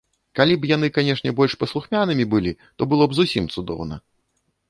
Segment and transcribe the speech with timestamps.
[0.37, 3.95] Калі б яны, канешне, больш паслухмянымі былі, то было б зусім цудоўна.